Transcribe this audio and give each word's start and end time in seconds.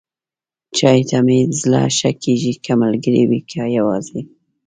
چای 0.77 0.99
ته 1.09 1.17
مې 1.25 1.39
زړه 1.61 1.81
ښه 1.97 2.11
کېږي، 2.23 2.53
که 2.63 2.73
ملګری 2.81 3.23
وي، 3.29 3.41
که 3.51 3.61
یواځې. 3.77 4.21